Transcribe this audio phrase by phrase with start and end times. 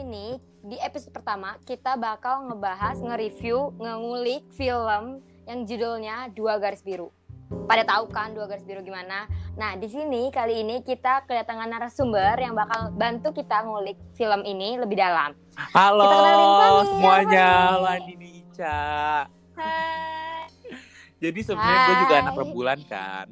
[0.00, 7.12] sini di episode pertama kita bakal ngebahas, nge-review, ngulik film yang judulnya Dua Garis Biru.
[7.68, 9.28] Pada tahu kan Dua Garis Biru gimana?
[9.60, 14.80] Nah, di sini kali ini kita kedatangan narasumber yang bakal bantu kita ngulik film ini
[14.80, 15.36] lebih dalam.
[15.76, 17.50] Halo Fani, semuanya,
[18.00, 18.88] nih, Ica.
[19.52, 20.48] Hai.
[21.20, 23.28] Jadi sebenarnya gue juga anak rembulan kan.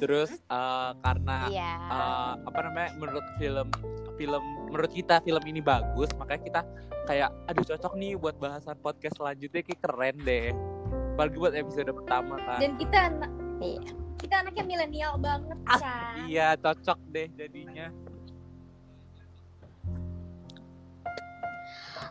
[0.00, 1.72] Terus eh, karena Iya.
[1.76, 3.68] eh, apa namanya menurut film
[4.16, 6.60] film menurut kita film ini bagus, makanya kita
[7.04, 10.52] kayak aduh cocok nih buat bahasan podcast selanjutnya kayak keren deh.
[11.14, 12.58] Apalagi buat episode pertama kan.
[12.58, 13.80] Dan kita anak Iya.
[14.16, 16.14] kita anaknya milenial banget, Ah, Chan.
[16.26, 17.88] Iya cocok deh jadinya.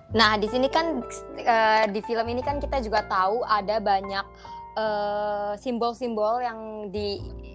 [0.10, 1.06] Nah, di sini kan
[1.38, 4.26] eh, di film ini kan kita juga tahu ada banyak
[4.74, 6.90] eh, simbol-simbol yang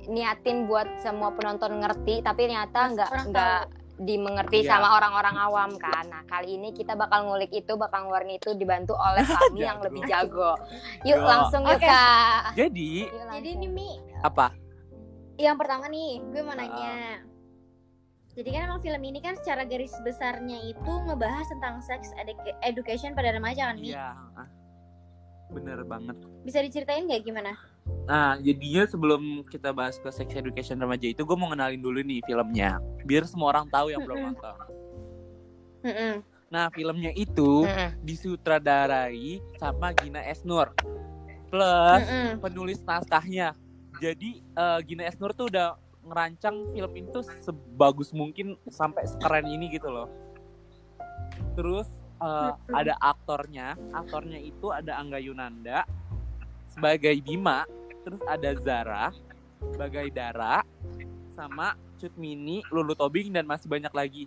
[0.05, 3.61] diniatin buat semua penonton ngerti, tapi ternyata nggak nggak
[3.97, 4.75] dimengerti Iya.
[4.75, 6.05] sama orang-orang awam kan.
[6.05, 10.03] Nah, kali ini kita bakal ngulik itu, bakal ngeluarin itu dibantu oleh Fami yang lebih
[10.05, 10.59] jago.
[11.03, 11.23] Yuk Yo.
[11.23, 11.87] langsung yuk Oke.
[11.87, 12.53] Kak.
[12.55, 14.51] Jadi Yuk, Jadi ini Mi, apa?
[15.35, 17.23] yang pertama nih, gue mau nanya.
[18.31, 23.15] Jadi kan emang film ini kan secara garis besarnya itu ngebahas tentang sex edu- education
[23.15, 23.91] pada remaja kan, Mi?
[23.91, 24.11] Iya.
[25.51, 26.19] Bener banget.
[26.43, 27.55] Bisa diceritain nggak gimana?
[28.05, 32.21] Nah, jadinya sebelum kita bahas ke sex education remaja itu, gue mau kenalin dulu nih
[32.25, 34.57] filmnya, biar semua orang tahu yang belum nonton.
[36.53, 37.65] Nah, filmnya itu
[38.05, 40.73] disutradarai sama Gina Esnur,
[41.49, 42.05] plus
[42.41, 43.57] penulis naskahnya.
[44.01, 49.89] Jadi eh, Gina Esnur tuh udah ngerancang film itu sebagus mungkin sampai sekeren ini gitu
[49.89, 50.09] loh.
[51.57, 51.89] Terus
[52.21, 52.73] Mm-mm.
[52.73, 55.89] ada aktornya, aktornya itu ada Angga Yunanda
[56.75, 57.63] sebagai Bima,
[58.03, 59.07] terus ada Zara
[59.65, 60.61] sebagai Dara,
[61.33, 64.25] sama Cut Mini, Lulu Tobing dan masih banyak lagi.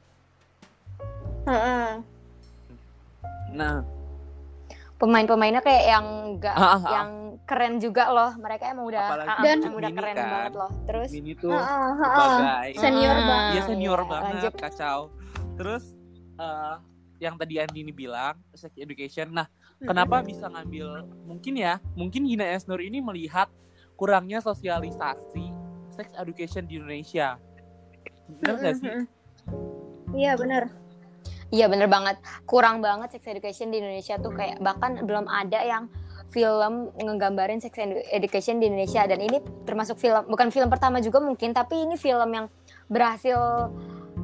[1.45, 2.01] Heeh.
[3.53, 3.85] Nah,
[4.97, 6.57] Pemain-pemainnya kayak yang enggak
[6.89, 7.09] yang
[7.45, 8.33] keren juga loh.
[8.33, 10.25] Mereka emang udah Apalagi Dan- emang udah Mini keren kan.
[10.25, 10.71] banget loh.
[10.89, 12.17] Terus Mini tuh Heeh, heeh.
[12.33, 13.53] sebagai Senior Ah, banget.
[13.53, 14.53] Iya senior iya, banget, lanjut.
[14.57, 14.99] kacau.
[15.53, 15.83] Terus
[16.33, 16.75] eh
[17.19, 19.29] yang tadi Andini bilang sex education.
[19.31, 19.45] Nah.
[19.81, 21.05] Kenapa bisa ngambil?
[21.29, 23.49] Mungkin ya, mungkin Gina Esnur ini melihat
[23.97, 25.53] kurangnya sosialisasi
[25.93, 27.41] sex education di Indonesia.
[28.41, 28.87] Benar nggak sih?
[28.89, 29.05] Mm-mm.
[30.13, 30.63] Iya benar.
[31.47, 35.87] Iya bener banget, kurang banget sex education di Indonesia tuh kayak bahkan belum ada yang
[36.27, 41.23] film ngegambarin sex edu- education di Indonesia dan ini termasuk film bukan film pertama juga
[41.23, 42.45] mungkin tapi ini film yang
[42.91, 43.71] berhasil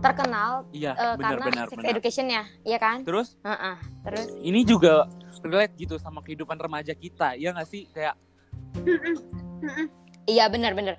[0.03, 1.91] terkenal Iya, eh, benar karena benar sex benar.
[1.95, 3.07] educationnya, iya kan?
[3.07, 3.75] Terus Heeh.
[4.03, 5.07] Terus ini juga
[5.39, 7.87] relate gitu sama kehidupan remaja kita, ya nggak sih?
[7.95, 8.19] Kayak
[10.27, 10.95] iya bener-bener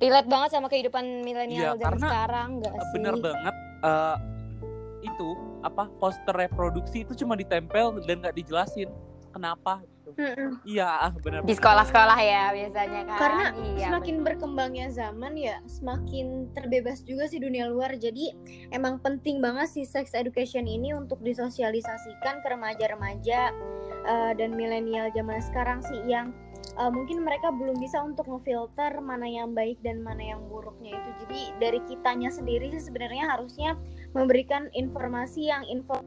[0.00, 2.90] relate banget sama kehidupan milenial zaman karena sekarang enggak sih?
[2.96, 4.16] bener banget eh,
[5.00, 5.28] itu
[5.60, 8.88] apa poster reproduksi itu cuma ditempel dan nggak dijelasin
[9.32, 10.22] kenapa gitu.
[10.22, 10.50] Mm-mm.
[10.66, 11.40] Iya, ah, benar.
[11.46, 13.18] Di sekolah-sekolah ya biasanya kan.
[13.18, 14.26] Karena iya, semakin bener.
[14.26, 18.34] berkembangnya zaman ya semakin terbebas juga sih dunia luar jadi
[18.74, 23.40] emang penting banget sih sex education ini untuk disosialisasikan ke remaja-remaja
[24.06, 26.30] eh, dan milenial zaman sekarang sih yang
[26.78, 31.10] eh, mungkin mereka belum bisa untuk ngefilter mana yang baik dan mana yang buruknya itu
[31.26, 33.74] jadi dari kitanya sendiri sih sebenarnya harusnya
[34.14, 35.98] memberikan informasi yang info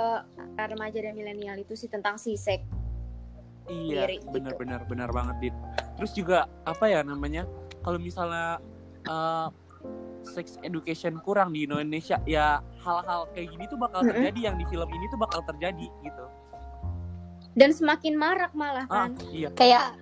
[0.00, 0.20] eh,
[0.56, 2.71] remaja dan milenial itu sih tentang si seks
[3.66, 4.30] Iya, gitu.
[4.30, 5.54] benar-benar benar banget Dit.
[5.96, 7.46] Terus juga apa ya namanya?
[7.82, 8.58] Kalau misalnya
[9.04, 9.48] eh,
[10.22, 14.86] sex education kurang di Indonesia, ya hal-hal kayak gini tuh bakal terjadi yang di film
[14.86, 16.24] ini tuh bakal terjadi gitu.
[17.52, 19.52] dan semakin marak malah Ah, kan iya.
[19.52, 20.00] kayak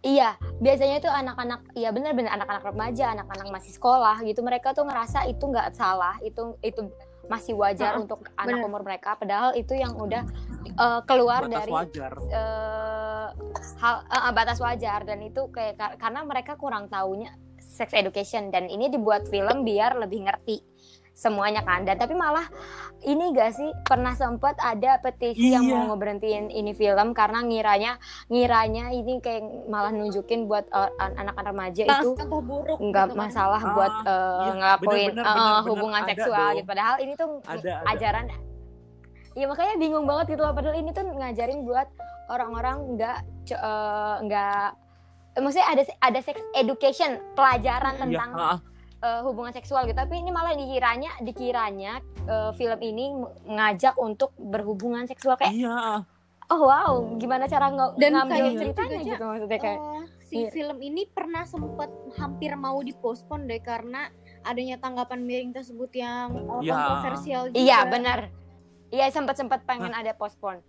[0.00, 5.28] iya biasanya tuh anak-anak iya benar-benar anak-anak remaja anak-anak masih sekolah gitu mereka tuh ngerasa
[5.28, 6.88] itu nggak salah itu itu
[7.30, 8.66] masih wajar Heeh, untuk anak bener.
[8.66, 10.26] umur mereka padahal itu yang udah
[10.66, 12.12] eh, keluar Batas dari wajar.
[12.18, 13.28] eh,
[13.78, 18.66] hal eh, batas wajar dan itu kayak kar- karena mereka kurang taunya sex education dan
[18.66, 20.58] ini dibuat film biar lebih ngerti
[21.20, 21.84] semuanya kan.
[21.84, 22.48] Dan tapi malah
[23.02, 25.76] ini gak sih pernah sempat ada petisi yang Iya.
[25.76, 27.92] mau ngeberhentiin ini film karena ngiranya
[28.26, 33.14] ngiranya ini kayak malah nunjukin buat eh, an- anak-anak remaja Malah itu buruk nggak gitu
[33.14, 33.20] kan.
[33.20, 36.66] masalah Ah, buat eh, iya, ngelakuin bener, eh, bener, bener, hubungan ada seksual gitu.
[36.66, 37.72] Padahal ini tuh Ada, ada.
[37.86, 38.24] ajaran.
[39.30, 40.52] Iya makanya bingung banget gitu loh.
[40.52, 41.88] Padahal ini tuh ngajarin buat
[42.28, 43.18] orang-orang nggak
[43.50, 44.66] eh, nggak
[45.30, 48.58] eh, maksudnya ada ada sex education pelajaran Iya, tentang ah,
[49.00, 51.92] eh, hubungan seksual gitu tapi ini malah dikiranya dikiranya
[52.22, 53.04] eh, film ini
[53.46, 56.04] ngajak untuk berhubungan seksual kayak iya.
[56.46, 60.36] oh wow gimana cara ng- Dan ngambil kayaknya ceritanya juga, gitu maksudnya kayak Eh, si
[60.38, 60.50] Iya.
[60.52, 66.62] film ini pernah sempat hampir mau dipospon deh karena adanya tanggapan miring tersebut yang uh,
[66.62, 66.78] Ya.
[66.78, 67.58] kontroversial juga.
[67.58, 68.30] Iya benar.
[68.88, 70.62] Iya sempat sempat pengen ada postpone.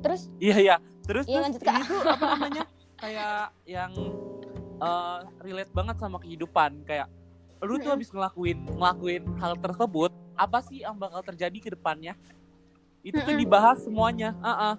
[0.00, 0.76] Terus Iya iya.
[1.04, 1.70] Terus Iya, terus lanjut, Kak.
[1.72, 2.64] ini tuh apa namanya?
[2.98, 3.92] kayak yang
[4.78, 7.06] eh, relate banget sama kehidupan kayak
[7.62, 12.14] lu tuh habis ngelakuin ngelakuin hal tersebut, apa sih yang bakal terjadi ke depannya?
[13.02, 14.34] Itu tuh dibahas semuanya.
[14.42, 14.74] Ah, ah.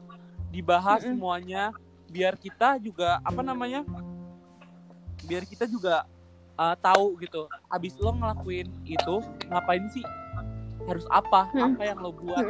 [0.50, 1.76] Dibahas semuanya
[2.10, 3.86] biar kita juga apa namanya?
[5.28, 6.08] Biar kita juga
[6.58, 7.46] eh, tahu gitu.
[7.68, 9.16] Habis lo ngelakuin itu,
[9.52, 10.06] ngapain sih?
[10.88, 11.52] Harus apa?
[11.54, 11.76] Mm.
[11.76, 12.46] Apa yang lo buat?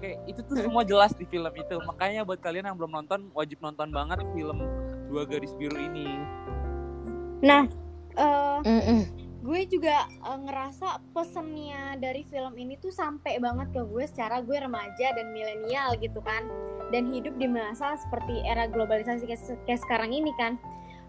[0.00, 1.76] Oke, itu tuh semua jelas di film itu.
[1.84, 4.64] Makanya buat kalian yang belum nonton, wajib nonton banget film
[5.12, 6.08] Dua Garis Biru ini.
[7.44, 7.68] Nah,
[8.16, 9.00] eh, Mm-mm.
[9.40, 14.56] Gue juga eh, ngerasa pesennya dari film ini tuh sampai banget ke gue secara gue
[14.56, 16.44] remaja dan milenial gitu kan.
[16.90, 20.58] Dan hidup di masa seperti era globalisasi kayak, kayak sekarang ini kan.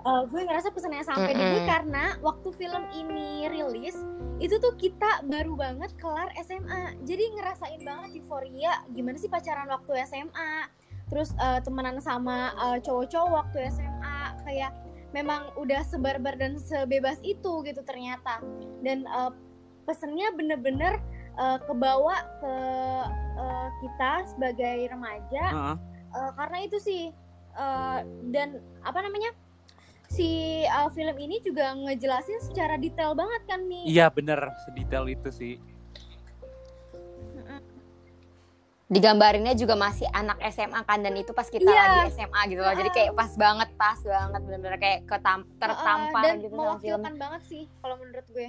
[0.01, 3.93] Eh, gue ngerasa pesannya sampai di gue karena waktu film ini rilis
[4.41, 10.01] itu tuh kita baru banget kelar SMA jadi ngerasain banget euforia gimana sih pacaran waktu
[10.09, 10.65] SMA
[11.05, 14.73] terus eh, temenan sama eh, cowok-cowok waktu SMA kayak
[15.11, 18.39] memang udah sebarbar dan sebebas itu gitu ternyata
[18.83, 19.31] dan eh,
[19.83, 20.99] pesennya bener-bener
[21.35, 22.55] eh, kebawa ke
[23.39, 25.75] eh, kita sebagai remaja Heeh.
[26.11, 27.03] Eh, karena itu sih
[27.55, 27.99] eh,
[28.31, 29.31] dan apa namanya
[30.11, 35.29] si eh, film ini juga ngejelasin secara detail banget kan nih Iya bener, sedetail itu
[35.31, 35.55] sih.
[38.91, 41.79] Digambarinnya juga masih anak SMA kan dan itu pas kita Iya.
[41.79, 42.75] lagi SMA gitu loh.
[42.75, 47.01] Jadi kayak pas banget, pas banget bener-bener kayak ketam tertampar dan gitu sama film.
[47.15, 48.47] banget sih kalau menurut gue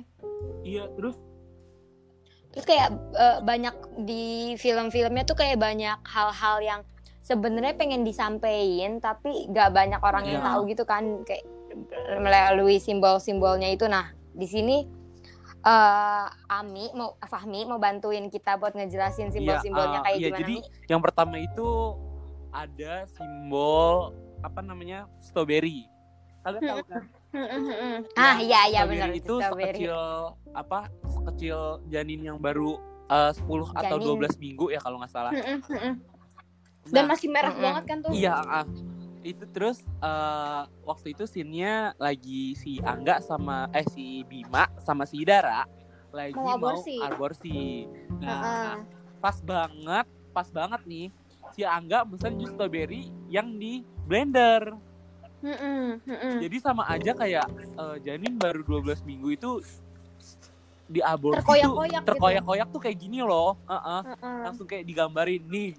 [0.62, 1.16] Iya, terus
[2.52, 4.24] Terus kayak eh, banyak di
[4.56, 6.80] film-filmnya tuh kayak banyak hal-hal yang
[7.22, 10.48] sebenarnya pengen disampaikan tapi gak banyak orang yang Iya.
[10.50, 11.46] tahu gitu kan kayak
[12.18, 13.86] melalui simbol-simbolnya itu.
[13.86, 14.84] Nah di sini
[15.62, 20.56] eh Ami mau Fahmi mau bantuin kita buat ngejelasin simbol-simbolnya ah, kayak iya, gimana jadi
[20.58, 20.90] Mi?
[20.90, 21.68] yang pertama itu
[22.52, 24.12] ada simbol
[24.42, 25.86] apa namanya strawberry.
[26.42, 27.02] Kalian tahu kan?
[28.18, 29.86] Ah iya iya benar itu strawberry.
[29.86, 29.98] sekecil
[30.52, 30.90] apa?
[31.08, 32.76] Sekecil janin yang baru
[33.08, 34.18] eh, 10 atau Janin.
[34.18, 35.32] 12 minggu ya kalau nggak salah.
[36.90, 38.66] dan Nah, masih merah banget kan tuh Iya, ah.
[39.22, 45.22] Itu terus eh, waktu itu scene-nya lagi si Angga sama eh si Bima sama si
[45.22, 45.62] Dara
[46.12, 46.96] lagi Mau mau aborsi.
[47.00, 47.58] aborsi.
[48.20, 48.76] Nah, Heeh.
[49.18, 51.06] pas banget, pas banget nih
[51.56, 54.76] si Angga pesan jus strawberry yang di blender.
[55.42, 56.36] Mm-mm, mm-mm.
[56.38, 57.48] Jadi sama aja kayak
[57.80, 59.50] eh, janin baru 12 minggu itu
[60.92, 62.08] di aborsi tuh Terkoyak-koyak gitu.
[62.12, 63.56] terkoyak-koyak tuh kayak gini loh.
[63.66, 64.00] Heeh.
[64.12, 64.38] Heeh.
[64.44, 65.72] Langsung kayak digambarin nih.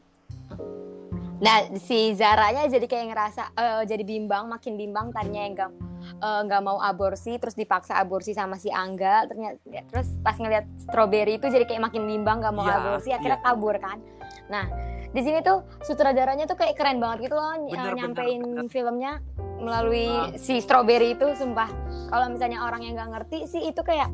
[1.44, 5.72] Nah si Zaranya jadi kayak ngerasa eh, jadi bimbang makin bimbang tadinya yang gak
[6.18, 9.60] eh, nggak mau aborsi terus dipaksa aborsi sama si Angga ternyata
[9.90, 13.46] terus pas ngeliat strawberry itu jadi kayak makin bimbang nggak mau Iya, aborsi akhirnya iya.
[13.46, 13.98] kabur kan
[14.46, 14.66] nah
[15.10, 18.66] di sini tuh sutradaranya tuh kayak keren banget gitu loh Bener, bener, nyampein bener.
[18.68, 19.12] filmnya
[19.58, 21.70] melalui si strawberry itu sumpah
[22.08, 24.08] kalau misalnya orang yang nggak ngerti sih itu kayak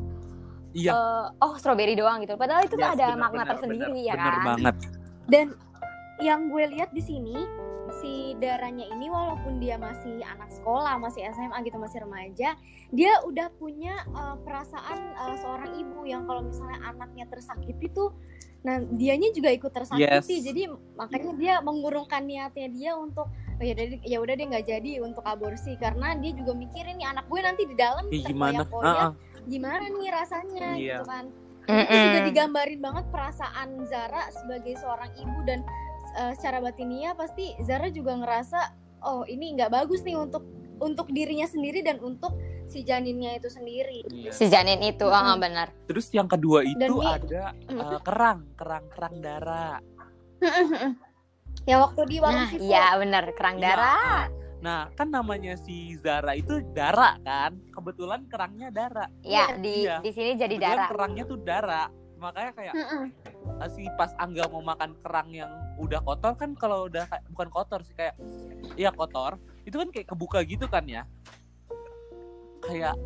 [0.70, 0.94] Iya.
[0.94, 4.06] eh, oh strawberry doang gitu padahal itu tuh Yes, ada bener, makna bener, tersendiri bener,
[4.06, 4.74] ya bener kan banget.
[5.26, 5.46] dan
[6.20, 7.36] yang gue lihat di sini
[7.98, 12.54] si darahnya ini walaupun dia masih anak sekolah masih SMA gitu masih remaja
[12.94, 18.14] dia udah punya uh, perasaan uh, seorang ibu yang kalau misalnya anaknya tersakiti tuh
[18.60, 20.06] nah dianya juga ikut tersakiti
[20.38, 20.44] Yes.
[20.44, 24.90] jadi makanya dia mengurungkan niatnya dia untuk oh, ya udah ya udah dia nggak jadi
[25.02, 28.62] untuk aborsi karena dia juga mikirin nih anak gue nanti di dalam gimana?
[28.68, 29.12] terkoyak-koyak, Heeh.
[29.48, 30.96] gimana nih rasanya Iya.
[31.00, 31.24] gitu kan
[31.70, 35.62] itu juga digambarin banget perasaan Zara sebagai seorang ibu dan
[36.12, 38.60] uh, secara batinia pasti Zara juga ngerasa
[39.02, 40.44] oh ini nggak bagus nih untuk
[40.78, 42.32] untuk dirinya sendiri dan untuk
[42.64, 44.00] si janinnya itu sendiri.
[44.06, 44.30] Iya.
[44.30, 45.26] si janin itu Mm-mm.
[45.26, 49.82] ah benar Terus yang kedua itu Dan ini- ada uh, kerang, kerang, kerang darah.
[51.64, 53.64] ya waktu di warung nah iya benar kerang Iya.
[53.66, 54.20] darah
[54.60, 57.56] Nah, kan namanya si Zara itu Dara kan?
[57.70, 59.08] Kebetulan kerangnya Dara.
[59.22, 60.04] Ya, di Iya.
[60.04, 60.88] di sini jadi Kebetulan darah.
[60.92, 61.82] kerangnya tuh Dara.
[62.20, 63.04] Makanya kayak Mm-mm.
[63.68, 67.80] Si pas Angga mau makan kerang yang udah kotor kan kalau udah kayak- bukan kotor
[67.84, 68.16] sih kayak
[68.76, 69.36] iya kotor,
[69.68, 71.04] itu kan kayak kebuka gitu kan ya.
[72.64, 72.96] Kayak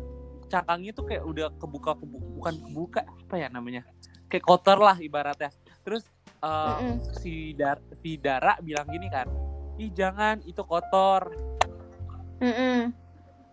[0.47, 3.83] cangkangnya tuh kayak udah kebuka kebu bukan kebuka apa ya namanya?
[4.31, 5.51] Kayak kotor lah ibaratnya.
[5.83, 6.07] Terus
[6.43, 6.97] uh, Mm-mm.
[7.19, 9.27] si Dar si Dara bilang gini kan,
[9.79, 11.31] ih jangan itu kotor.
[12.39, 12.91] Mm-mm.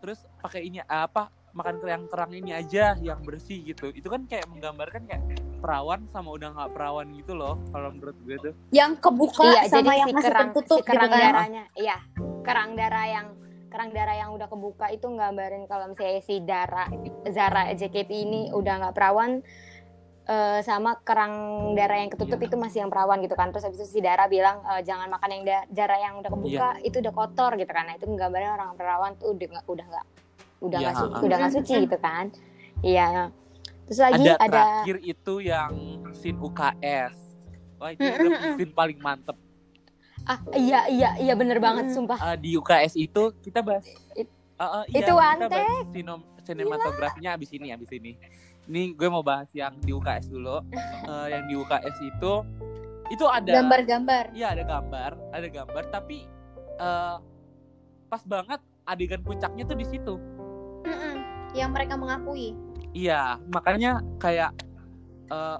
[0.02, 1.30] Terus pakai ini apa?
[1.52, 3.92] Makan kerang kerang ini aja yang bersih gitu.
[3.92, 5.22] Itu kan kayak menggambarkan kayak
[5.62, 7.54] perawan sama udah nggak perawan gitu loh.
[7.70, 8.54] Kalau menurut gue tuh.
[8.70, 11.22] Yang kebuka Iya, sama jadi yang si masih kerang tertutup si kerang gitu kan.
[11.24, 11.64] darahnya.
[11.72, 11.96] Iya,
[12.42, 13.26] kerang darah yang
[13.68, 16.84] kerang darah yang udah kebuka itu nggambarin kalau misalnya si Dara
[17.26, 19.40] Zara JKT ini udah nggak perawan
[20.22, 21.32] eh, sama kerang
[21.72, 22.46] darah yang ketutup Iya.
[22.46, 25.30] itu masih yang perawan gitu kan terus habis itu si Dara bilang eh, jangan makan
[25.32, 26.84] yang da- darah yang udah kebuka Iya.
[26.84, 30.06] itu udah kotor gitu kan nah itu nggambarin orang perawan tuh udah nggak udah nggak
[30.60, 31.24] udah Iya, nggak suci ha-ha.
[31.24, 32.24] udah nggak suci gitu kan
[32.82, 33.06] iya
[33.84, 35.72] terus lagi ada, ada, terakhir itu yang
[36.12, 37.14] scene UKS
[37.76, 38.54] wah itu Mm, udah mm, mm.
[38.56, 39.36] scene paling mantep
[40.22, 41.94] ah iya iya iya bener banget Mm.
[41.94, 45.50] sumpah Eh, di UKS itu kita bahas It- Uh, uh, iya, itu Antek.
[45.50, 48.14] bahas sino- sinematografinya abis ini abis ini
[48.70, 50.62] ini gue mau bahas yang di UKS dulu
[51.10, 52.32] Eh, yang di UKS itu
[53.10, 54.30] itu ada Gambar-gambar.
[54.30, 56.24] Iya ada gambar, ada gambar, tapi
[56.78, 57.16] eh,
[58.06, 60.14] pas banget adegan puncaknya tuh di situ.
[60.86, 61.14] Mm-mm.
[61.52, 62.54] Yang mereka mengakui.
[62.92, 64.52] Iya, makanya kayak
[65.32, 65.58] eh,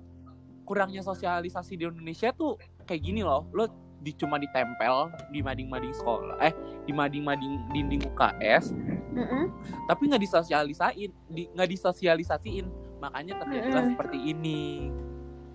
[0.68, 3.48] kurangnya sosialisasi di Indonesia tuh kayak gini loh.
[3.52, 3.68] Lo
[4.02, 8.74] di cuma ditempel di mading-mading sekolah, eh di mading-mading dinding UKS,
[9.14, 9.46] Mm-mm.
[9.86, 12.66] tapi nggak disosialisain, di, nggak disosialisasiin.
[12.98, 13.92] Makanya terjadilah Mm-mm.
[13.94, 14.90] seperti ini.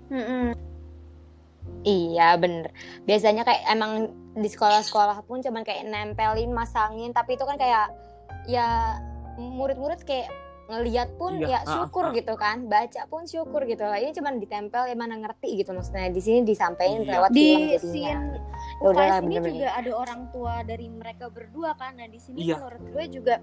[0.08, 0.56] Mm-mm.
[1.84, 2.72] Iya bener
[3.04, 7.92] Biasanya kayak emang di sekolah-sekolah pun cuman kayak nempelin, masangin Tapi itu kan kayak
[8.48, 8.96] ya
[9.36, 10.32] murid-murid kayak
[10.68, 12.14] ngeliat pun Iya, ya ah, syukur ah.
[12.14, 16.08] gitu kan Baca pun syukur gitu lah Ini cuman ditempel ya mana ngerti gitu maksudnya
[16.08, 17.12] di sini disampaikan Iya.
[17.18, 18.26] lewat Di film scene
[18.78, 19.54] Ya UKS ini bener-bener.
[19.54, 21.96] juga ada orang tua dari mereka berdua kan.
[21.96, 22.58] Nah, di sini Iya.
[22.58, 23.36] menurut gue juga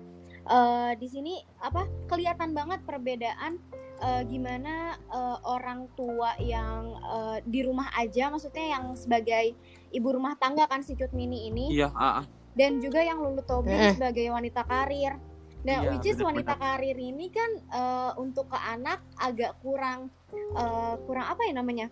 [0.45, 3.57] eh, di sini apa kelihatan banget perbedaan
[3.97, 9.57] eh, gimana eh, orang tua yang eh, di rumah aja maksudnya yang sebagai
[9.89, 12.25] ibu rumah tangga kan si Cut Mini ini Iya, ah, ah.
[12.53, 13.95] dan juga yang Lulu Tobing Mm-mm.
[13.97, 15.17] sebagai wanita karir.
[15.65, 16.29] Nah, Iya, which is benar-benar.
[16.29, 21.87] wanita karir ini kan eh, untuk ke anak agak kurang eh, kurang apa ya namanya?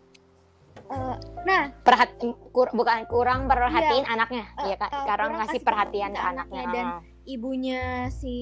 [0.85, 2.17] Eh, nah, Perhat
[2.53, 6.33] kur- bukan kurang perhatiin anaknya Eh, ya eh, karena kurang ngasih perhatian perhatian ke anaknya,
[6.61, 7.01] anaknya dan Ah.
[7.25, 8.37] ibunya si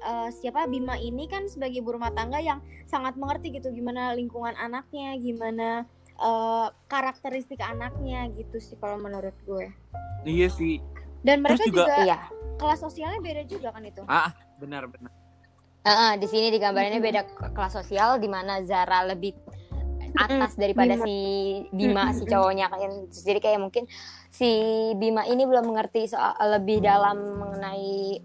[0.00, 4.54] eh, siapa Bima ini kan sebagai ibu rumah tangga yang sangat mengerti gitu gimana lingkungan
[4.56, 9.66] anaknya, gimana eh, karakteristik anaknya gitu sih kalau menurut gue.
[10.22, 10.78] Iya sih,
[11.20, 12.18] Dan mereka juga- juga, Iya
[12.62, 14.02] kelas sosialnya beda juga kan itu.
[14.56, 15.10] benar-benar.
[15.82, 17.10] Heeh, di sini digambarinnya Mm-mm.
[17.10, 19.34] beda ke- kelas sosial di mana Zara lebih
[20.14, 21.04] atas daripada Bima.
[21.08, 21.16] si
[21.72, 22.78] Bima si cowoknya kan
[23.08, 23.88] jadi kayak mungkin
[24.28, 24.46] si
[24.94, 28.20] Bima ini belum mengerti soal lebih dalam mengenai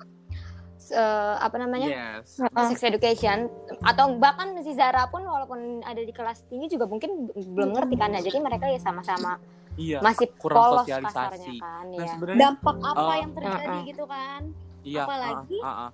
[0.92, 1.88] eh, apa namanya
[2.22, 2.44] Yes.
[2.68, 3.48] Sex education
[3.82, 8.12] atau bahkan si Zara pun walaupun ada di kelas tinggi juga mungkin belum ngerti kan
[8.12, 9.40] nah, jadi mereka ya sama-sama
[9.78, 10.00] Iya.
[10.02, 11.14] masih kurang polos sosialisasi.
[11.14, 13.86] kasarnya kan Nah, ya sebenarnya Dampak apa Eh, yang terjadi uh-uh.
[13.86, 14.42] gitu kan?
[14.82, 15.92] iya, apalagi- ah, ah, ah.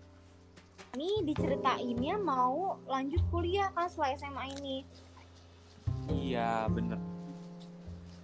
[0.93, 4.77] Ini diceritainnya mau lanjut kuliah kan setelah SMA ini.
[6.07, 7.01] Iya, bener.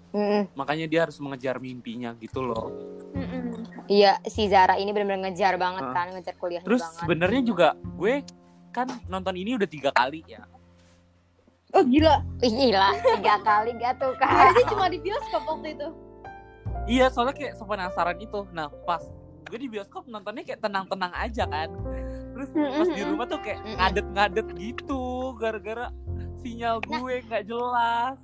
[0.10, 0.50] Mm-mm.
[0.54, 2.70] Makanya dia harus mengejar mimpinya gitu loh.
[3.10, 3.66] Mm-mm.
[3.86, 5.94] iya si Zara ini benar-benar ngejar banget Heeh.
[5.94, 8.22] kan ngejar kuliahnya Terus sebenarnya juga gue
[8.70, 10.46] kan nonton ini udah tiga kali ya.
[11.70, 15.88] Oh gila, Ih, gila tiga kali gak tuh kak aja cuma di bioskop waktu itu.
[16.86, 18.42] Iya, soalnya kayak sepenasaran itu.
[18.50, 19.06] Nah, pas
[19.46, 21.70] gue di bioskop nontonnya kayak tenang-tenang aja kan.
[22.32, 25.02] Terus pas di rumah tuh kayak ngadet-ngadet gitu
[25.36, 25.94] gara-gara
[26.40, 26.98] sinyal Nah.
[26.98, 28.18] gue nggak jelas.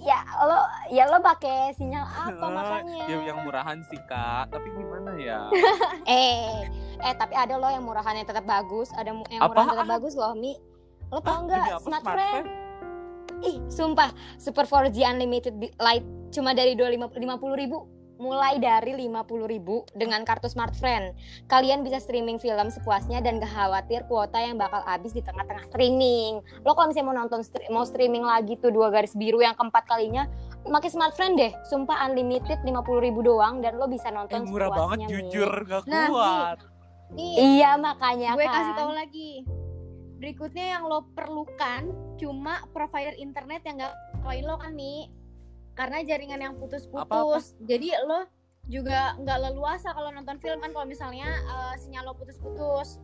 [0.00, 0.56] ya lo
[0.88, 5.44] ya lo pakai sinyal apa makanya Ya yang murahan sih kak, tapi gimana ya?
[6.08, 6.64] eh
[6.98, 10.32] eh tapi ada lo yang murahan yang tetap bagus ada yang murahan tetap bagus loh
[10.32, 10.56] mi
[11.10, 12.14] lo tau nggak smartphone?
[12.14, 12.46] friend
[13.40, 17.78] ih sumpah super 4G unlimited light cuma dari dua lima puluh ribu
[18.20, 19.16] mulai dari 50.000
[19.48, 21.16] ribu dengan kartu smart friend
[21.48, 26.36] kalian bisa streaming film sepuasnya dan gak khawatir kuota yang bakal habis di tengah-tengah streaming
[26.60, 27.40] lo kalau misalnya mau nonton
[27.72, 30.28] mau streaming lagi tuh dua garis biru yang keempat kalinya
[30.60, 34.68] pakai smart friend deh sumpah unlimited 50.000 ribu doang dan lo bisa Eh, nonton murah
[34.68, 35.12] banget sepuasnya, Mi.
[35.24, 36.58] jujur gak Nah, kuat.
[37.10, 38.52] Nih, Iya makanya gue kan.
[38.54, 39.30] kasih tahu lagi.
[40.20, 41.88] Berikutnya yang lo perlukan
[42.20, 45.08] cuma provider internet yang gak koin lo kan nih.
[45.72, 47.56] Karena jaringan yang putus-putus.
[47.64, 48.28] Jadi lo
[48.68, 53.00] juga nggak leluasa kalau nonton film kan kalau misalnya eh, sinyal lo putus-putus.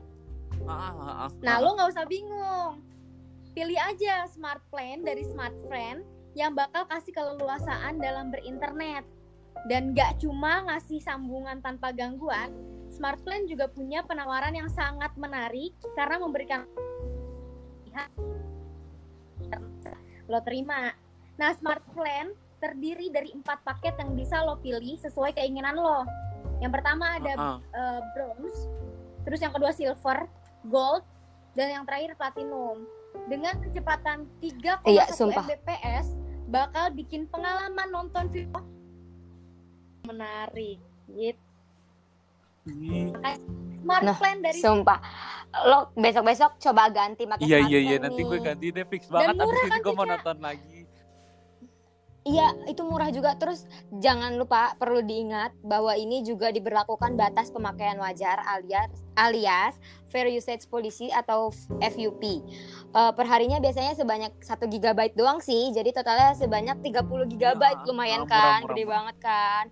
[0.69, 1.63] Ah, ah, ah, Nah, ah.
[1.65, 2.85] lo nggak usah bingung.
[3.57, 6.05] Pilih aja smart plan dari Smart Friend
[6.37, 9.09] yang bakal kasih keleluasaan dalam berinternet.
[9.65, 12.53] Dan nggak cuma ngasih sambungan tanpa gangguan,
[12.93, 16.65] Smart Plan juga punya penawaran yang sangat menarik karena memberikan
[20.27, 20.91] lo terima.
[21.37, 26.03] Nah, Smart Plan terdiri dari empat paket yang bisa lo pilih sesuai keinginan lo.
[26.59, 27.59] Yang pertama ada Ah, ah.
[27.61, 28.59] eh, bronze,
[29.29, 30.25] terus yang kedua silver,
[30.67, 31.05] gold,
[31.53, 32.89] dan yang terakhir platinum.
[33.29, 35.05] Dengan kecepatan 3,1 Iya.
[35.09, 36.07] Mbps
[36.47, 38.65] bakal bikin pengalaman nonton film
[40.07, 40.79] menarik.
[41.11, 41.41] Gitu.
[43.87, 44.99] Smart Nah, plan dari Sumpah.
[45.63, 49.03] Lo besok-besok coba ganti pakai Iya smart iya iya plan nanti gue ganti deh fix
[49.07, 50.79] banget abis murah ini kan, gue mau nonton lagi.
[52.27, 53.39] Iya, itu murah juga.
[53.39, 53.71] Terus
[54.03, 59.79] jangan lupa perlu diingat bahwa ini juga diberlakukan batas pemakaian wajar alias alias
[60.11, 62.23] Fair Usage Policy atau FUP.
[62.27, 65.71] Eh, perharinya biasanya sebanyak 1 GB doang sih.
[65.71, 67.63] Jadi totalnya sebanyak 30 GB.
[67.63, 68.59] Ya, Lumayan murah, kan?
[68.67, 68.91] murah, Gede murah.
[68.99, 69.65] banget kan?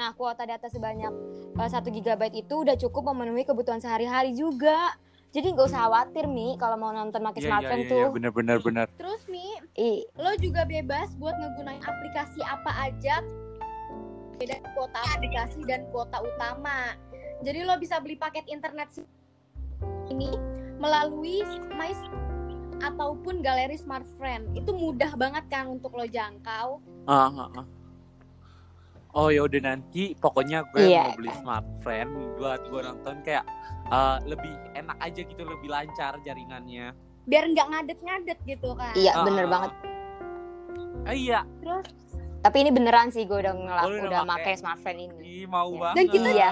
[0.00, 1.12] Nah, kuota data sebanyak
[1.60, 4.96] eh, 1 GB itu udah cukup memenuhi kebutuhan sehari-hari juga.
[5.30, 7.98] Jadi nggak usah khawatir Mi kalau mau nonton pakai Iya iya smartphone iya tuh.
[8.00, 8.86] iya, bener bener bener.
[8.98, 13.22] terus nih Ih, lo juga bebas buat ngegunain aplikasi apa aja
[14.42, 16.98] beda kuota aplikasi dan kuota utama
[17.46, 18.90] jadi lo bisa beli paket internet
[20.10, 20.34] ini
[20.82, 21.46] melalui
[21.78, 21.94] My
[22.82, 27.66] ataupun galeri Smart Friend itu mudah banget kan untuk lo jangkau Ah, ah, ah.
[29.12, 31.02] Oh ya udah nanti pokoknya gue Iya.
[31.04, 33.42] mau beli smart friend buat gue nonton kayak
[33.86, 36.94] eh, lebih enak aja gitu lebih lancar jaringannya.
[37.22, 39.70] biar nggak ngadet-ngadet gitu kan iya Ah, bener banget.
[41.02, 41.86] Ah, iya, terus
[42.40, 44.56] Tapi ini beneran sih gue udah ngelak, lu udah udah pakai.
[44.56, 45.14] smartphone ini.
[45.20, 45.78] Ih, mau Iya.
[45.78, 45.94] banget.
[45.94, 46.50] Dan kita- Iya.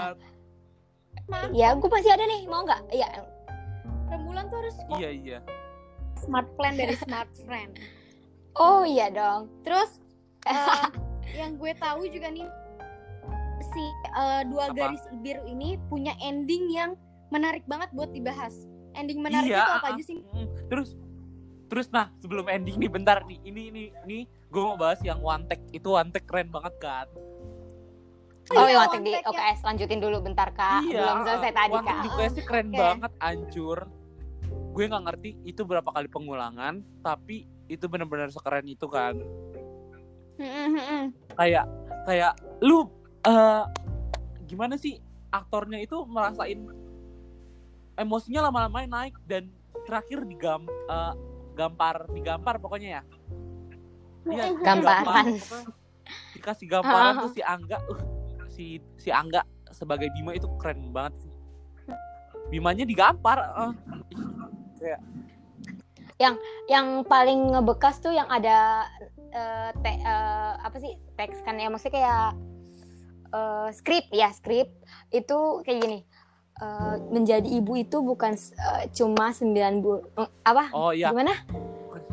[1.19, 2.83] Smart Ya, gue masih ada nih, mau nggak?
[2.91, 3.09] Iya.
[4.07, 5.39] rembulan tuh harus Iya iya.
[6.19, 7.73] smart plan dari Smart Friend
[8.55, 9.49] Oh iya dong.
[9.63, 10.01] Terus
[11.37, 12.49] yang gue tahu juga nih
[13.59, 13.85] si
[14.17, 14.77] eh, dua Apa?
[14.77, 16.95] garis biru ini punya ending yang
[17.29, 18.55] menarik banget buat dibahas.
[18.97, 20.19] Ending menarik Iya, itu apa ah, aja sih?
[20.33, 20.91] Mm, Terus
[21.69, 24.19] terus nah sebelum ending nih bentar nih ini ini ini
[24.49, 27.07] gue mau bahas yang one take itu one take keren banget kan.
[28.57, 29.33] Oh, iya, iya, wantek di one take ya.
[29.37, 30.81] OKS lanjutin dulu bentar kak.
[30.89, 32.33] Belum selesai tadi One Take kak.
[32.33, 32.79] di keren Oke.
[32.81, 33.79] banget, ancur.
[34.73, 39.21] Gue nggak ngerti itu berapa kali pengulangan, tapi itu benar-benar sekeren itu kan.
[41.35, 41.67] Kayak
[42.07, 42.87] kayak lu
[43.27, 43.65] eh
[44.49, 44.97] gimana sih
[45.29, 46.65] aktornya itu merasain
[47.99, 49.51] emosinya lama-lama naik dan
[49.85, 51.15] terakhir digam eh,
[51.59, 53.03] gampar digampar pokoknya ya.
[54.29, 55.05] Iya, Gamparan.
[55.05, 55.77] pokoknya
[56.37, 58.01] Dikasih gamparan tuh si Angga, uh,
[58.49, 61.33] si si Angga sebagai Bima itu keren banget sih.
[62.49, 63.39] Bimanya digampar.
[63.45, 64.97] eh.
[66.69, 68.89] Yang paling ngebekas tuh yang ada
[69.31, 72.29] eh, te- eh, apa sih teks kan ya maksudnya kayak
[73.29, 74.69] eh, skrip ya skrip
[75.11, 76.01] itu kayak gini.
[76.57, 79.47] Eh, menjadi ibu itu bukan eh, cuma 9
[79.79, 80.03] bulan
[80.43, 81.09] apa Oh iya.
[81.09, 81.35] gimana?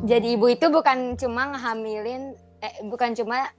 [0.02, 3.50] Jadi ibu itu bukan cuma ngehamilin eh bukan cuma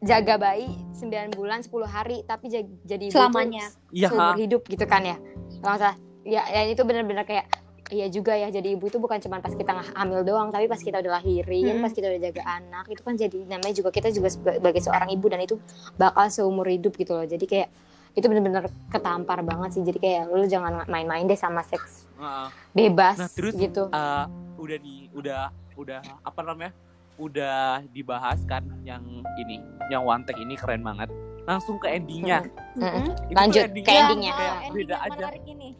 [0.00, 3.64] jaga bayi 9 bulan 10 hari tapi ja- jadi ibu Selamanya.
[3.88, 4.08] Iya.
[4.10, 5.16] seumur hidup gitu kan ya.
[5.58, 5.96] Kalau salah.
[6.24, 7.48] Ya, ya itu benar-benar kayak
[7.90, 11.04] iya juga ya jadi ibu itu bukan cuma pas kita hamil doang tapi pas kita
[11.04, 11.84] udah lahirin, Mm-mm.
[11.84, 15.26] pas kita udah jaga anak itu kan jadi namanya juga kita juga sebagai seorang ibu
[15.28, 15.60] dan itu
[15.94, 17.28] bakal seumur hidup gitu loh.
[17.28, 17.68] Jadi kayak
[18.14, 19.82] itu benar-benar ketampar banget sih.
[19.82, 22.48] Jadi kayak lu jangan main-main deh sama seks Heeh.
[22.72, 23.90] bebas Nah, terus, gitu.
[23.90, 24.24] Eh,
[24.56, 25.40] udah di udah
[25.74, 26.72] udah apa namanya?
[27.14, 29.02] Udah dibahas kan yang
[29.36, 31.12] ini, yang one take ini keren banget.
[31.44, 32.42] Langsung ke endingnya.
[32.72, 34.32] Itu tuh Lanjut endingnya ke Ya, endingnya.
[34.32, 35.18] kayak ending beda aja.
[35.20, 35.70] menarik ini.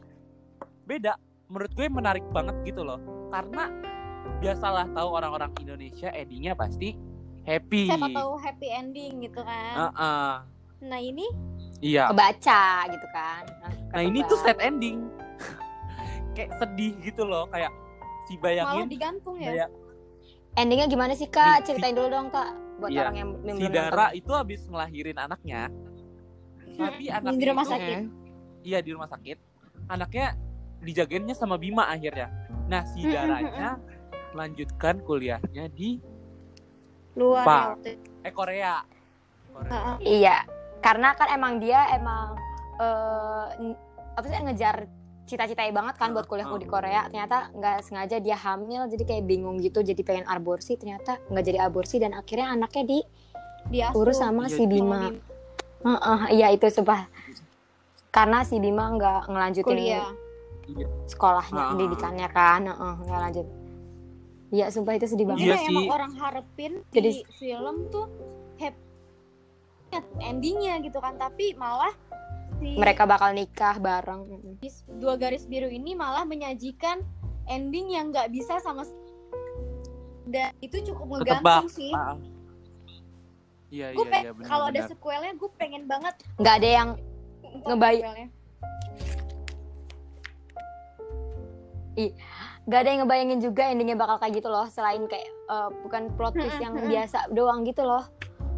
[0.84, 1.12] beda
[1.46, 3.68] menurut gue menarik banget gitu loh karena
[4.38, 6.96] biasalah tahu orang-orang Indonesia endingnya pasti
[7.42, 9.92] happy Saya tahu happy ending gitu kan.
[9.92, 10.32] Heeh.
[10.82, 11.26] Nah ini
[11.80, 13.44] iya kebaca gitu kan.
[13.88, 15.04] nah ini tuh sad ending
[16.34, 17.70] kayak sedih gitu loh kayak
[18.24, 19.50] si malah bayangin digantung ya.
[19.50, 19.70] kayak
[20.54, 21.60] Endingnya gimana sih kak?
[21.60, 23.00] Di- Ceritain dulu dong kak buat Iya.
[23.04, 25.66] orang yang si Dara itu habis ngelahirin anaknya
[26.74, 27.98] tapi Hmm, anaknya di rumah itu- sakit.
[28.64, 29.38] Iya di rumah sakit
[29.86, 30.26] anaknya
[30.80, 32.32] dijagainnya sama Bima akhirnya
[32.66, 33.76] nah si Daranya
[34.32, 36.00] melanjutkan kuliahnya di
[37.14, 37.94] Luar itu.
[38.26, 38.82] eh Korea
[39.54, 39.96] Korea Heeh.
[40.18, 40.36] Iya,
[40.82, 42.34] karena kan emang dia emang
[42.74, 43.78] eh n-
[44.18, 44.76] apa sih ngejar
[45.24, 46.58] cita-citanya banget kan buat kuliah Heeh.
[46.58, 47.00] di Korea.
[47.06, 50.74] Ternyata nggak sengaja dia hamil, jadi kayak bingung gitu, jadi pengen aborsi.
[50.74, 52.82] Ternyata nggak jadi aborsi dan akhirnya anaknya
[53.70, 53.94] Diasuh.
[53.94, 54.98] diurus sama Iya, si sama Bima.
[55.00, 55.22] Bima.
[55.84, 57.06] Heeh, iya itu sumpah.
[58.10, 60.10] Karena si Bima nggak ngelanjutin kuliah.
[61.04, 61.70] Sekolahnya, Ah.
[61.70, 63.46] pendidikannya kan, Heeh, nggak lanjut.
[64.50, 65.44] Iya, sumpah itu sedih banget.
[65.44, 65.68] Iya sih.
[65.68, 68.06] emang orang harapin Jadi- di film tuh
[68.56, 68.78] happy
[70.20, 71.90] endingnya gitu kan, tapi malah
[72.54, 74.30] si Mereka bakal nikah bareng.
[74.94, 77.02] Dua garis biru ini malah menyajikan
[77.44, 78.86] ending yang nggak bisa sama
[80.24, 81.68] dan itu cukup ngegantung Ketebak.
[81.68, 81.92] sih.
[83.68, 84.46] Iya Gue iya iya benar.
[84.46, 86.88] kalau ada sequelnya gue pengen banget Nggak ada yang
[87.58, 88.33] nonton
[91.96, 92.12] Sequelnya.
[92.64, 96.34] gak ada yang ngebayangin juga endingnya bakal kayak gitu loh selain kayak eh, bukan plot
[96.34, 98.04] twist yang biasa doang gitu loh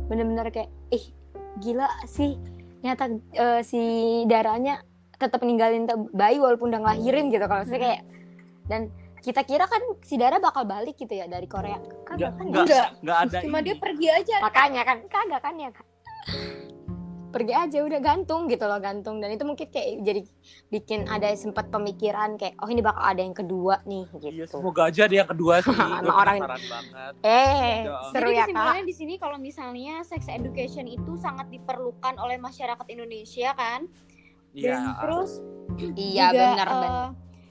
[0.07, 1.05] bener-bener kayak ih
[1.59, 2.39] gila sih
[2.81, 3.81] ternyata eh, si
[4.25, 4.81] darahnya
[5.17, 8.01] tetap ninggalin bayi walaupun udah ngelahirin gitu kalau saya kayak
[8.67, 12.15] dan kita kira kan si Dara bakal balik gitu ya dari Korea kan?
[12.15, 12.89] Enggak, Enggak.
[13.03, 13.67] enggak ada Cuma ini.
[13.67, 14.37] dia pergi aja.
[14.39, 15.87] makanya kan kagak kan ya Kak?
[17.37, 20.21] Pergi aja udah gantung gitu loh gantung dan itu mungkin kayak jadi
[20.69, 24.89] bikin ada sempat pemikiran kayak oh ini bakal ada yang kedua nih Iya, gitu semoga
[24.89, 25.69] aja dia yang kedua sih.
[25.77, 27.13] Sama orang- banget.
[27.21, 27.97] eh Iya.
[28.09, 32.41] seru Jadi ya kak kesimpulannya di sini kalau misalnya sex education itu sangat diperlukan oleh
[32.41, 33.85] masyarakat Indonesia kan.
[34.51, 34.73] Iya.
[34.73, 35.31] Dan terus
[35.95, 36.93] iya juga, benar benar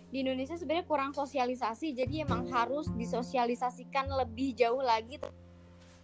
[0.07, 5.19] di Indonesia sebenarnya kurang sosialisasi jadi emang harus disosialisasikan lebih jauh lagi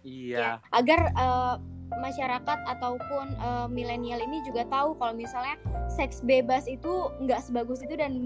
[0.02, 0.60] Iya.
[0.68, 1.54] agar eh,
[2.00, 5.58] masyarakat ataupun eh, milenial ini juga tahu kalau misalnya
[5.90, 8.20] seks bebas itu nggak sebagus itu dan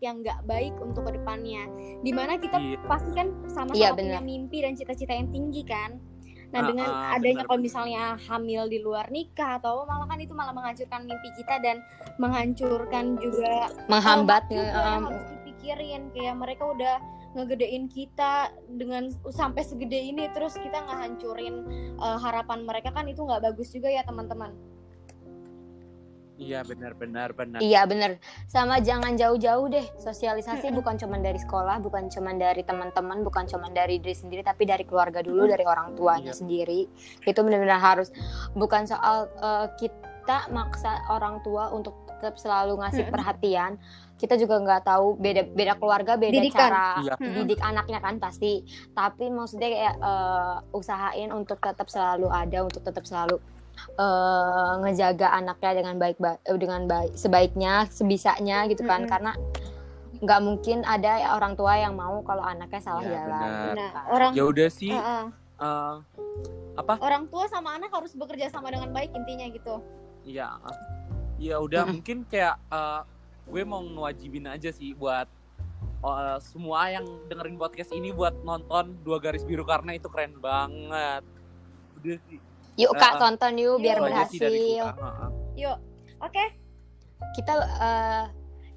[0.00, 1.68] yang nggak baik untuk ke depannya.
[2.00, 2.80] Di mana kita Iya.
[2.88, 6.00] pasti kan sama-sama Iya, punya mimpi dan cita-cita yang tinggi kan.
[6.54, 10.30] Nah Ah, dengan ah, adanya kalau misalnya hamil di luar nikah atau malah kan itu
[10.36, 11.82] malah menghancurkan mimpi kita dan
[12.22, 16.02] menghancurkan juga menghambat juga yang em, harus dipikirin.
[16.14, 16.96] Kayak mereka udah
[17.34, 21.54] ngegedein kita dengan sampai segede ini terus kita ngehancurin
[21.98, 24.54] uh, harapan mereka kan itu nggak bagus juga ya teman-teman.
[26.34, 27.62] Iya, benar benar benar.
[27.62, 28.18] Iya bener
[28.50, 29.86] sama jangan jauh-jauh deh.
[30.02, 34.66] Sosialisasi bukan cuma dari sekolah bukan cuma dari teman-teman bukan cuma dari diri sendiri tapi
[34.66, 36.38] dari keluarga dulu dari orang tuanya Iya.
[36.42, 36.80] sendiri.
[37.22, 38.10] Itu benar-benar harus
[38.58, 40.13] bukan soal eh, kita
[40.48, 43.14] maksa orang tua untuk tetap selalu ngasih Mm-mm.
[43.14, 43.72] perhatian
[44.14, 46.70] kita juga nggak tahu beda beda keluarga beda Didikan.
[46.70, 46.88] cara.
[47.18, 47.34] Mm-mm.
[47.36, 53.04] didik anaknya kan pasti tapi maksudnya kayak eh, usahain untuk tetap selalu ada untuk tetap
[53.04, 53.36] selalu
[53.92, 59.10] eh, ngejaga anaknya dengan baik ba- eh, dengan baik sebaiknya sebisanya gitu kan Mm-mm.
[59.10, 59.32] karena
[60.14, 63.74] nggak mungkin ada ya orang tua yang mau kalau anaknya salah Iya, jalan benar.
[63.74, 64.04] nah kan.
[64.08, 64.88] orang Ya udah sih.
[64.88, 65.24] uh-uh.
[65.60, 65.96] eh,
[66.96, 69.84] orang tua sama anak harus bekerja sama dengan baik intinya gitu
[70.24, 70.48] Iya.
[71.38, 73.00] Ya udah mungkin kayak eh,
[73.44, 75.28] gue mau ngewajibin aja sih buat
[76.00, 81.22] eh, semua yang dengerin podcast ini buat nonton dua garis biru karena itu keren banget.
[82.00, 82.40] Udah sih.
[82.74, 84.10] yuk kak Eh, tonton yuk biar yuk.
[84.26, 84.90] Sih dari berhasil gua.
[84.98, 85.30] Heeh.
[85.62, 85.78] yuk
[86.18, 86.44] oke
[87.38, 88.24] kita eh,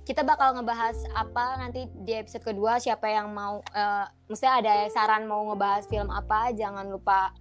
[0.06, 5.28] kita bakal ngebahas apa nanti di episode kedua siapa yang mau eh maksudnya ada saran
[5.28, 7.34] mau ngebahas film apa jangan lupa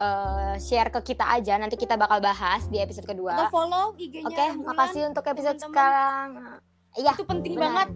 [0.00, 4.26] eh, share ke kita aja nanti kita bakal bahas di episode atau kedua follow IG-nya
[4.26, 4.66] oke Rembulan.
[4.66, 5.74] makasih untuk episode teman-teman.
[5.76, 6.28] sekarang
[6.96, 7.62] iya itu penting benar.
[7.62, 7.88] banget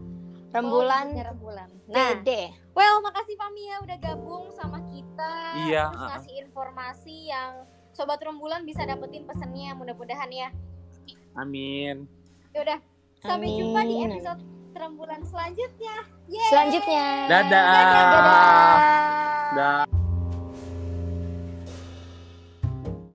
[0.50, 5.32] rembulan IG-nya rembulan nah deh well makasih Fami ya udah gabung sama kita
[5.64, 7.50] Iya, terus ngasih informasi yang
[7.90, 10.48] sobat rembulan bisa dapetin pesennya mudah-mudahan ya
[11.34, 12.06] Amin.
[12.50, 12.78] ya udah
[13.18, 14.10] sampai jumpa di Amin.
[14.12, 14.40] episode
[14.74, 16.50] rembulan selanjutnya Yeay!
[16.50, 17.64] selanjutnya Dadah.
[17.64, 18.22] dadah
[19.54, 20.03] Dah.